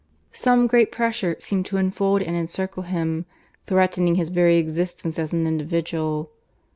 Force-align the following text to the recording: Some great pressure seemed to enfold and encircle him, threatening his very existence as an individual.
Some 0.33 0.65
great 0.65 0.91
pressure 0.91 1.35
seemed 1.37 1.67
to 1.67 1.77
enfold 1.77 2.23
and 2.23 2.35
encircle 2.35 2.81
him, 2.81 3.27
threatening 3.67 4.15
his 4.15 4.29
very 4.29 4.57
existence 4.57 5.19
as 5.19 5.31
an 5.31 5.45
individual. 5.45 6.31